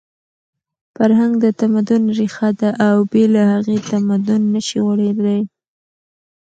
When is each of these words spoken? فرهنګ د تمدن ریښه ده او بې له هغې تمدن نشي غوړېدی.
فرهنګ 0.95 1.33
د 1.43 1.45
تمدن 1.61 2.03
ریښه 2.17 2.49
ده 2.59 2.69
او 2.87 2.97
بې 3.11 3.23
له 3.33 3.41
هغې 3.51 3.77
تمدن 3.91 4.41
نشي 4.53 4.79
غوړېدی. 4.85 5.41